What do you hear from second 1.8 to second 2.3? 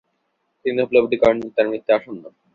আসন্ন।